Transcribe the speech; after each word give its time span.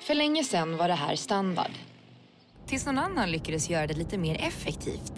För 0.00 0.14
länge 0.14 0.44
sedan 0.44 0.76
var 0.76 0.88
det 0.88 0.94
här 0.94 1.16
standard. 1.16 1.70
Tills 2.66 2.86
någon 2.86 2.98
annan 2.98 3.30
lyckades 3.30 3.70
göra 3.70 3.86
det 3.86 3.94
lite 3.94 4.18
mer 4.18 4.40
effektivt. 4.40 5.12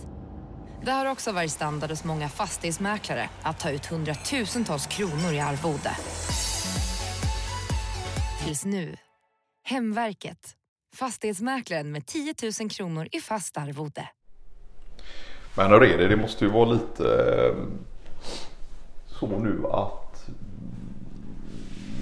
Det 0.84 0.90
har 0.90 1.06
också 1.06 1.32
varit 1.32 1.50
standard 1.50 1.90
hos 1.90 2.04
många 2.04 2.28
fastighetsmäklare 2.28 3.28
att 3.42 3.60
ta 3.60 3.70
ut 3.70 3.86
hundratusentals 3.86 4.86
kronor 4.86 5.32
i 5.32 5.40
arvode. 5.40 5.96
Tills 8.44 8.64
nu. 8.64 8.96
Hemverket. 9.64 10.56
Fastighetsmäklaren 10.94 11.92
med 11.92 12.06
10 12.06 12.34
000 12.60 12.70
kronor 12.70 13.08
i 13.12 13.20
fast 13.20 13.56
arvode. 13.56 14.08
Men 15.56 15.70
hur 15.70 15.82
är 15.82 15.98
det? 15.98 16.08
Det 16.08 16.16
måste 16.16 16.44
ju 16.44 16.50
vara 16.50 16.64
lite 16.64 17.04
eh, 17.04 17.64
så 19.06 19.38
nu 19.38 19.66
att 19.70 20.28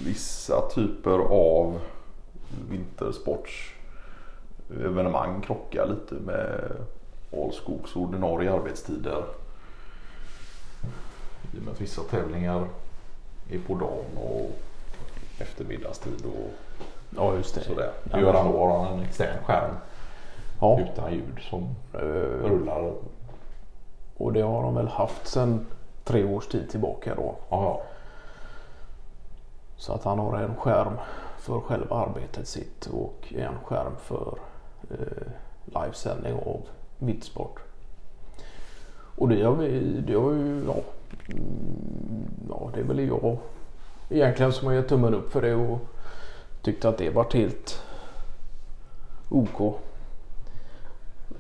vissa 0.05 0.69
typer 0.69 1.19
av 1.31 1.81
vintersportsevenemang 2.71 5.41
krockar 5.41 5.87
lite 5.87 6.15
med 6.15 6.73
Alskogs 7.33 7.97
ordinarie 7.97 8.52
arbetstider. 8.52 9.24
I 11.55 11.59
och 11.59 11.62
med 11.62 11.73
att 11.73 11.80
vissa 11.80 12.02
tävlingar 12.02 12.66
är 13.51 13.59
på 13.59 13.74
dagen 13.74 14.16
och 14.16 14.51
eftermiddagstid 15.38 16.24
och 16.27 16.51
Ja, 17.16 17.34
just 17.34 17.55
det. 17.55 17.60
sådär. 17.60 17.91
Gör 18.15 18.33
han 18.34 18.52
då 18.52 18.59
har 18.59 18.85
han 18.85 18.98
en 18.98 19.05
extern 19.05 19.45
skärm 19.45 19.74
Ja, 20.60 20.80
utan 20.80 21.12
ljud 21.12 21.38
som 21.51 21.62
eh, 21.95 22.01
rullar. 22.48 22.93
och 24.16 24.32
det 24.32 24.41
har 24.41 24.62
de 24.62 24.74
väl 24.74 24.88
haft 24.88 25.27
sedan 25.29 25.66
tre 26.05 26.24
års 26.24 26.46
tid 26.46 26.71
tillbaka 26.71 27.15
då. 27.15 27.35
Ja, 27.51 27.82
så 29.80 29.93
att 29.93 30.05
han 30.05 30.19
har 30.19 30.39
en 30.39 30.57
skärm 30.57 30.93
för 31.39 31.61
själva 31.61 31.97
arbetet 31.97 32.48
sitt 32.48 32.87
och 32.87 33.34
en 33.37 33.55
skärm 33.65 33.93
för 34.02 34.38
eh, 34.91 35.27
livesändning 35.65 36.35
av 36.35 36.60
mittsport. 36.99 37.60
Och 39.16 39.29
det 39.29 39.43
har 39.43 39.54
vi, 39.54 40.01
det 40.07 40.15
har 40.15 40.32
ju, 40.32 40.65
ja, 40.66 40.77
mm, 41.29 42.30
ja 42.49 42.71
det 42.74 42.80
är 42.80 42.85
väl 42.85 43.09
jag 43.09 43.38
egentligen 44.09 44.52
som 44.52 44.66
har 44.66 44.74
gett 44.74 44.88
tummen 44.88 45.15
upp 45.15 45.32
för 45.32 45.43
det 45.43 45.54
och 45.54 45.79
tyckte 46.63 46.88
att 46.88 46.99
det 46.99 47.10
var 47.10 47.26
helt 47.32 47.82
OK. 49.29 49.76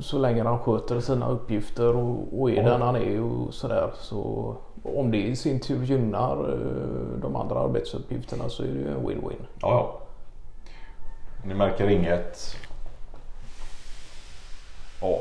Så 0.00 0.18
länge 0.18 0.42
han 0.42 0.58
sköter 0.58 1.00
sina 1.00 1.28
uppgifter 1.30 1.96
och, 1.96 2.40
och 2.40 2.50
är 2.50 2.54
Ja. 2.54 2.62
den 2.62 2.82
han 2.82 2.96
är 2.96 3.20
och 3.22 3.54
sådär 3.54 3.90
så 3.94 4.56
om 4.82 5.10
det 5.10 5.16
i 5.22 5.36
sin 5.36 5.60
tur 5.60 5.84
gynnar 5.84 6.48
eh, 6.52 7.20
de 7.22 7.36
andra 7.36 7.58
arbetsuppgifterna 7.60 8.48
så 8.48 8.62
är 8.62 8.66
det 8.66 8.72
ju 8.72 8.88
en 8.88 9.06
win-win. 9.08 9.42
ja, 9.60 9.68
ja. 9.68 10.00
Ni 11.44 11.54
märker 11.54 11.88
inget 11.90 12.56
ja, 15.00 15.18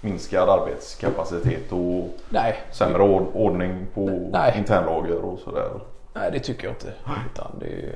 minskad 0.00 0.48
arbetskapacitet 0.48 1.72
och 1.72 2.08
Nej, 2.28 2.56
sämre 2.72 3.02
ord- 3.02 3.26
ordning 3.34 3.86
på 3.94 4.28
Nej. 4.32 4.54
internlager 4.58 5.18
och 5.24 5.38
sådär. 5.38 5.70
nej 6.14 6.30
det 6.32 6.40
tycker 6.40 6.64
jag 6.64 6.72
inte. 6.72 6.92
Utan 7.32 7.50
det 7.60 7.94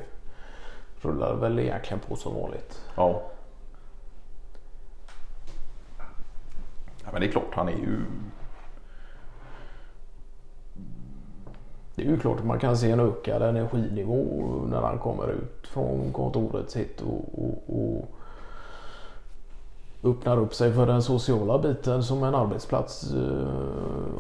rullar 1.03 1.35
väl 1.35 1.59
egentligen 1.59 2.01
på 2.09 2.17
som 2.17 2.35
vanligt. 2.35 2.81
Ja. 2.97 3.23
Men 7.15 7.21
det 7.21 7.27
är 7.27 7.31
klart 7.33 7.55
han 7.55 7.69
är 7.69 7.73
ju 7.73 8.01
Det 11.95 12.03
är 12.03 12.07
ju 12.07 12.19
klart 12.19 12.39
att 12.39 12.47
man 12.47 12.59
kan 12.59 12.77
se 12.77 12.91
en 12.91 13.01
ökad 13.01 13.43
energinivå 13.43 14.43
när 14.67 14.81
han 14.81 14.99
kommer 14.99 15.31
ut 15.31 15.67
från 15.67 16.13
kontoret 16.13 16.71
sitt 16.71 17.01
och, 17.01 17.45
och, 17.45 17.63
och 17.67 18.11
öppnar 20.03 20.37
upp 20.39 20.55
sig 20.55 20.73
för 20.73 20.87
den 20.87 21.03
sociala 21.03 21.59
biten 21.59 22.03
som 22.03 22.23
en 22.23 22.35
arbetsplats 22.35 23.13
eh, 23.13 23.21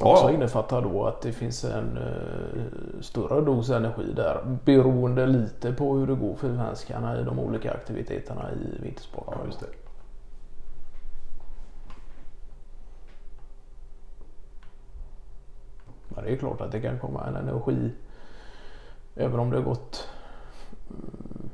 Ja, 0.00 0.12
också 0.12 0.24
ja. 0.24 0.30
innefattar 0.30 0.82
då 0.82 1.04
att 1.04 1.20
det 1.20 1.32
finns 1.32 1.64
en 1.64 1.96
eh, 1.96 3.00
större 3.00 3.40
dos 3.40 3.70
energi 3.70 4.12
där 4.16 4.58
beroende 4.64 5.26
lite 5.26 5.72
på 5.72 5.94
hur 5.94 6.06
det 6.06 6.14
går 6.14 6.34
för 6.34 6.54
svenskarna 6.54 7.20
i 7.20 7.24
de 7.24 7.38
olika 7.38 7.72
aktiviteterna 7.72 8.50
i 8.52 8.82
vintersport. 8.82 9.28
Ja, 9.30 9.36
just 9.46 9.60
det. 9.60 9.66
Men 16.14 16.24
det 16.24 16.30
är 16.32 16.36
klart 16.36 16.60
att 16.60 16.72
det 16.72 16.80
kan 16.80 16.98
komma 16.98 17.26
en 17.26 17.36
energi 17.36 17.90
även 19.14 19.40
om 19.40 19.50
det 19.50 19.56
har 19.56 19.64
gått 19.64 20.08
mm, 20.90 21.50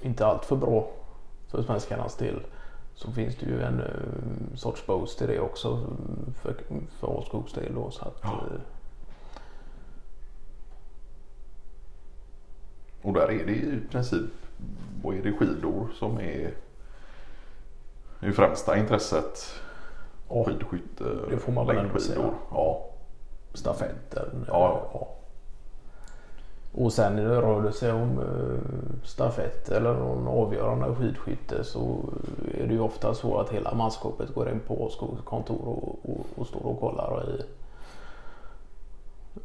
inte 0.00 0.26
allt 0.26 0.44
för 0.44 0.56
bra 0.56 0.90
för 1.48 1.62
svenskarnas 1.62 2.16
del 2.16 2.40
så 2.94 3.12
finns 3.12 3.36
det 3.36 3.46
ju 3.46 3.62
en 3.62 3.80
eh, 3.80 4.56
sorts 4.56 4.86
boost 4.86 5.22
i 5.22 5.26
det 5.26 5.40
också 5.40 5.86
för, 6.42 6.54
för 7.00 7.06
Åskogs 7.10 7.52
del. 7.52 7.74
Då, 7.74 7.90
så 7.90 8.04
att, 8.04 8.18
Ja. 8.22 8.28
eh, 8.28 8.60
Och 13.02 13.12
där 13.14 13.30
är 13.30 13.46
det 13.46 13.52
i 13.52 13.80
princip 13.90 14.30
vad 15.02 15.14
är 15.16 15.22
det 15.22 15.32
skidor 15.32 15.88
som 15.94 16.18
är 16.20 16.54
det 18.20 18.32
främsta 18.32 18.78
intresset. 18.78 19.54
ja, 20.28 20.44
Skidskytte, 20.44 21.04
Det 21.30 21.38
får 21.38 21.52
man 21.52 21.66
väl 21.66 21.76
ändå 21.76 21.88
längdskidor. 21.92 22.34
Ja. 22.50 22.87
Stafetten. 23.54 24.44
Ja. 24.48 24.80
eh, 24.94 25.00
Och 26.82 26.92
sen 26.92 27.16
när 27.16 27.24
det 27.24 27.40
rör 27.42 27.62
det 27.62 27.72
sig 27.72 27.92
om 27.92 28.18
eh, 28.18 29.04
stafett 29.06 29.68
eller 29.68 29.94
någon 29.94 30.28
avgörande 30.28 30.94
skidskytte 30.94 31.64
så 31.64 31.98
är 32.54 32.66
det 32.66 32.72
ju 32.74 32.80
ofta 32.80 33.14
så 33.14 33.38
att 33.40 33.50
hela 33.50 33.74
manskapet 33.74 34.34
går 34.34 34.50
in 34.50 34.60
på 34.60 34.82
Åskogs 34.84 35.22
kontor 35.24 35.68
och, 35.68 35.98
och, 36.10 36.26
och 36.36 36.46
står 36.46 36.66
och 36.66 36.80
kollar 36.80 37.24
i. 37.28 37.42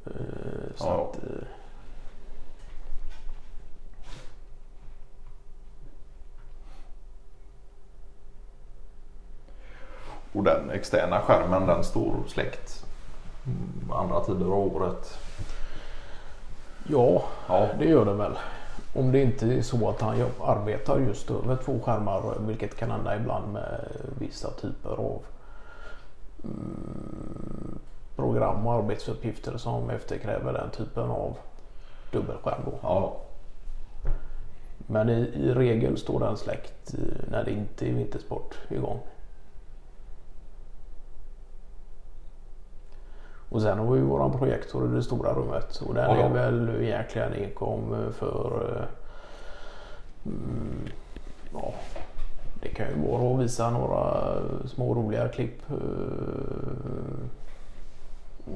Eh, 0.06 0.12
Så 0.75 0.86
Ja. 0.88 1.09
att, 1.12 1.24
eh, 1.24 1.47
Och 10.34 10.44
den 10.44 10.69
externa 10.69 11.19
skärmen 11.22 11.68
den 11.68 11.84
står 11.84 12.13
släckt 12.28 12.86
andra 13.92 14.20
tider 14.20 14.46
av 14.46 14.76
året. 14.76 15.18
ja, 16.90 17.24
Ja. 17.48 17.68
det 17.80 17.86
gör 17.86 18.06
det 18.06 18.14
väl. 18.14 18.38
Om 18.96 19.12
det 19.12 19.22
inte 19.22 19.46
är 19.46 19.62
så 19.62 19.90
att 19.90 20.02
han 20.02 20.16
arbetar 20.42 21.00
just 21.00 21.31
över 21.31 21.56
två 21.56 21.80
skärmar, 21.80 22.34
vilket 22.40 22.76
kan 22.78 22.92
hända 22.92 23.16
ibland 23.16 23.54
med 23.54 23.88
vissa 24.20 24.50
typer 24.52 24.90
av 24.90 25.22
mm, 26.44 27.80
program 28.16 28.68
och 28.68 28.74
arbetsuppgifter 28.74 29.58
som 29.58 29.90
efterkräver 29.90 30.54
den 30.54 30.70
typen 30.70 31.10
av 31.10 31.38
dubbelskärm. 32.12 32.62
Då. 32.66 32.74
Ja. 32.81 33.18
Men 34.78 35.10
i, 35.10 35.14
i 35.36 35.54
regel 35.54 35.98
står 35.98 36.20
den 36.20 36.38
släckt 36.38 36.94
eh, 36.94 37.30
när 37.31 37.44
det 37.44 37.52
inte 37.52 37.90
är 37.90 37.94
vintersport 37.94 38.58
igång. 38.70 39.00
Och 43.53 43.62
sen 43.62 43.80
har 43.80 43.91
vi 43.91 44.00
ju 44.00 44.06
våran 44.06 44.31
projektor 44.31 44.86
i 44.86 44.96
det 44.96 45.03
stora 45.03 45.34
rummet 45.34 45.81
och 45.88 45.94
den 45.94 46.09
är 46.09 46.30
väl 46.30 46.69
egentligen 46.81 47.34
enkom 47.34 48.12
för 48.12 48.78
eh, 48.78 48.86
mm, 50.25 50.90
ja, 51.53 51.74
det 52.62 52.68
kan 52.69 52.88
ju 52.88 53.08
vara 53.08 53.34
att 53.34 53.40
visa 53.40 53.69
några 53.69 54.34
små 54.66 54.94
roliga 54.94 55.28
klipp 55.28 55.62
eh, 55.69 55.75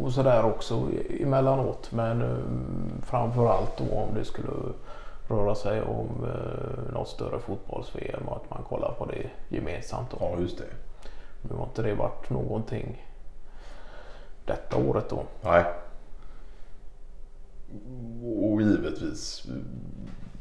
och 0.03 0.11
sådär 0.11 0.45
också 0.45 0.87
emellanåt 1.19 1.91
men 1.91 2.21
eh, 2.21 2.37
framförallt 3.03 3.77
då 3.77 3.97
om 3.97 4.13
det 4.15 4.25
skulle 4.25 4.51
röra 5.27 5.55
sig 5.55 5.81
om 5.81 6.07
något 6.93 7.07
större 7.07 7.39
fotbolls-VM 7.39 8.27
och 8.27 8.35
att 8.35 8.49
man 8.49 8.63
kollar 8.69 8.91
på 8.91 9.05
det 9.05 9.29
gemensamt. 9.55 10.11
Då. 10.11 10.17
ja, 10.19 10.39
just 10.39 10.57
det. 10.57 10.63
Nu 11.41 11.55
har 11.55 11.63
inte 11.63 11.81
det 11.81 11.93
varit 11.93 12.29
någonting 12.29 13.03
detta 14.47 14.77
året 14.77 15.09
då. 15.09 15.23
Nej. 15.41 15.63
Och 18.51 18.61
givetvis 18.61 19.47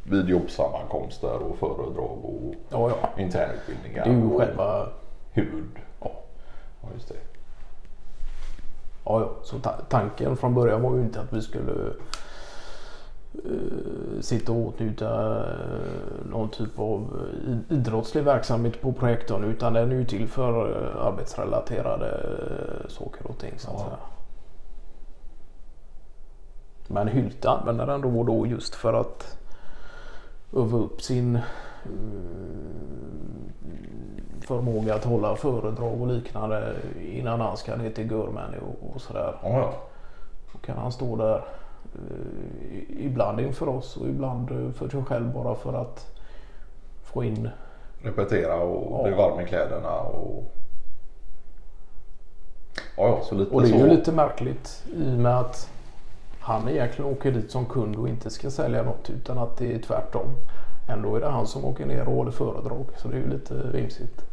vid 0.03 0.29
jobbsammankomster 0.29 1.39
och 1.39 1.57
föredrag 1.59 2.25
och 2.25 2.55
Ja, 2.71 2.91
ja. 3.03 3.23
internutbildningar. 3.23 4.05
Det 4.05 4.11
är 4.11 4.15
ju 4.15 4.39
själva... 4.39 4.89
huvud. 5.33 5.71
Ja, 6.01 6.11
Ja, 6.83 6.89
just 6.95 7.09
det. 7.09 7.15
ja, 9.05 9.21
ja. 9.21 9.31
Så 9.43 9.59
ta- 9.59 9.81
tanken 9.89 10.37
från 10.37 10.55
början 10.55 10.83
var 10.83 10.95
ju 10.97 11.01
inte 11.03 11.21
att 11.21 11.33
vi 11.33 11.43
skulle 11.43 11.93
sitta 14.21 14.53
och 14.53 14.59
åtnjuta 14.69 15.37
eh, 15.39 16.27
någon 16.31 16.49
typ 16.49 16.79
av 16.79 17.21
i- 17.49 17.75
idrottslig 17.75 18.25
verksamhet 18.25 18.81
på 18.81 18.93
projektorn 18.93 19.45
utan 19.45 19.73
den 19.73 19.93
är 19.93 19.97
ju 19.97 20.05
till 20.05 20.29
för 20.29 20.71
eh, 20.71 21.07
arbetsrelaterade 21.07 22.09
eh, 22.09 22.89
saker 22.89 23.27
och 23.31 23.39
ting 23.39 23.53
så 23.57 23.71
att 23.71 23.75
Ja. 23.79 23.85
säga. 23.85 23.97
Men 26.89 27.09
Hylte 27.09 27.51
använder 27.51 27.87
den 27.87 28.01
då 28.01 28.19
och 28.19 28.25
då 28.27 28.47
just 28.47 28.75
för 28.75 28.93
att 28.95 29.39
öva 30.57 30.79
upp 30.79 31.03
sin 31.03 31.39
förmåga 34.41 34.95
att 34.95 35.05
hålla 35.05 35.37
föredrag 35.37 36.01
och 36.01 36.07
liknande 36.07 36.75
innan 37.03 37.41
han 37.41 37.57
ska 37.57 37.77
ner 37.77 37.91
till 37.91 38.11
Germany 38.11 38.57
och, 38.95 39.01
sådär. 39.01 39.35
Ja, 39.43 39.49
ja. 39.59 39.73
Då 40.53 40.59
kan 40.59 40.77
han 40.79 40.93
stå 40.93 41.17
där 41.17 41.35
eh, 41.37 41.43
ibland 42.89 43.41
inför 43.41 43.69
oss 43.69 43.97
och 43.97 44.09
ibland 44.09 44.51
eh, 44.51 44.73
för 44.73 44.89
sig 44.89 45.05
själv 45.05 45.33
bara 45.33 45.55
för 45.55 45.73
att 45.73 46.07
få 47.03 47.25
in 47.25 47.49
Repetera 48.03 48.55
och 48.61 48.99
Ja. 49.01 49.03
bli 49.09 49.17
varm 49.17 49.41
i 49.41 49.45
kläderna 49.45 50.01
och... 50.01 50.53
Ja, 52.97 53.09
ja, 53.09 53.21
så 53.23 53.35
lite 53.35 53.55
Och 53.55 53.63
det 53.63 53.69
är 53.69 53.71
så. 53.71 53.77
ju 53.79 53.87
lite 53.87 54.13
märkligt 54.13 54.85
i 54.97 55.03
och 55.15 55.19
med 55.19 55.39
att 55.39 55.71
han 56.41 56.69
egentligen 56.69 57.11
åker 57.11 57.33
dit 57.33 57.51
som 57.51 57.67
kund 57.67 57.97
och 57.97 58.09
inte 58.09 58.31
ska 58.31 58.51
sälja 58.51 58.83
något 58.83 59.11
utan 59.11 59.39
att 59.39 59.57
det 59.57 59.75
är 59.75 59.79
tvärtom. 59.79 60.27
Ändå 60.89 61.17
är 61.17 61.21
det 61.21 61.29
han 61.29 61.47
som 61.47 61.65
åker 61.65 61.87
ner 61.87 62.09
och 62.09 62.15
håller 62.15 62.31
föredrag 62.31 62.85
så 62.97 63.09
det 63.09 63.15
är 63.17 63.19
ju 63.21 63.31
lite 63.31 63.55
vimsigt. 63.55 64.25